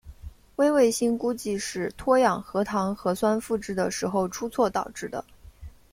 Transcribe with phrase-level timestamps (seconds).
[0.55, 5.23] 微卫星估计是脱氧核糖核酸复制的时候出错导致的。